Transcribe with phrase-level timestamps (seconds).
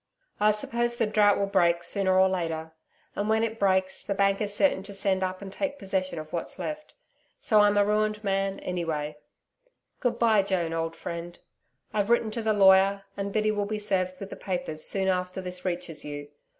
[0.39, 2.71] I suppose the drought will break sooner or later,
[3.15, 6.33] and when it breaks, the Bank is certain to send up and take possession of
[6.33, 6.95] what's left.
[7.39, 9.17] So I'm a ruined man, any way.
[9.99, 11.37] Good bye, Joan, old friend.
[11.93, 15.39] I've written to the lawyer, and Biddy will be served with the papers soon after
[15.39, 16.29] this reaches you.